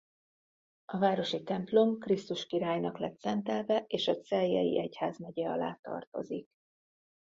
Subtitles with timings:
[0.85, 6.49] A városi templom Krisztus Királynak lett szentelve és a Celjei egyházmegye alá tartozik.